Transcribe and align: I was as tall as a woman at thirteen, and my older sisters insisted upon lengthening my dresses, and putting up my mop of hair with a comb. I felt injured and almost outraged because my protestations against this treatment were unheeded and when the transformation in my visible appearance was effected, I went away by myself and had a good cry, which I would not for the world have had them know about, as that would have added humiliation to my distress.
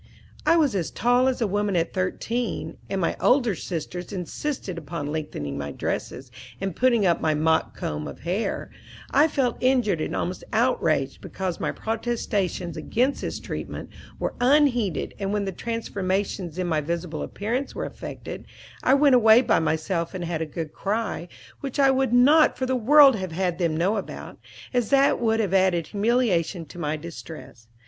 I 0.47 0.57
was 0.57 0.73
as 0.73 0.89
tall 0.89 1.27
as 1.27 1.41
a 1.41 1.45
woman 1.45 1.75
at 1.75 1.93
thirteen, 1.93 2.77
and 2.89 2.99
my 2.99 3.15
older 3.19 3.53
sisters 3.53 4.11
insisted 4.11 4.79
upon 4.79 5.11
lengthening 5.11 5.59
my 5.59 5.71
dresses, 5.71 6.31
and 6.59 6.75
putting 6.75 7.05
up 7.05 7.21
my 7.21 7.35
mop 7.35 7.77
of 7.79 8.19
hair 8.21 8.71
with 8.71 8.79
a 8.79 8.81
comb. 8.81 8.81
I 9.11 9.27
felt 9.27 9.57
injured 9.61 10.01
and 10.01 10.15
almost 10.15 10.43
outraged 10.51 11.21
because 11.21 11.59
my 11.59 11.71
protestations 11.71 12.77
against 12.77 13.21
this 13.21 13.39
treatment 13.39 13.91
were 14.17 14.33
unheeded 14.41 15.13
and 15.19 15.31
when 15.31 15.45
the 15.45 15.51
transformation 15.51 16.51
in 16.57 16.65
my 16.65 16.81
visible 16.81 17.21
appearance 17.21 17.75
was 17.75 17.85
effected, 17.85 18.47
I 18.81 18.95
went 18.95 19.13
away 19.13 19.43
by 19.43 19.59
myself 19.59 20.15
and 20.15 20.25
had 20.25 20.41
a 20.41 20.47
good 20.47 20.73
cry, 20.73 21.27
which 21.59 21.77
I 21.79 21.91
would 21.91 22.11
not 22.11 22.57
for 22.57 22.65
the 22.65 22.75
world 22.75 23.17
have 23.17 23.33
had 23.33 23.59
them 23.59 23.77
know 23.77 23.97
about, 23.97 24.39
as 24.73 24.89
that 24.89 25.19
would 25.19 25.39
have 25.39 25.53
added 25.53 25.85
humiliation 25.89 26.65
to 26.65 26.79
my 26.79 26.97
distress. 26.97 27.67